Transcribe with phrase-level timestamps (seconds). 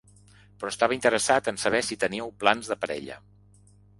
[0.61, 3.21] Però estava interessat en saber si teniu plans de parella.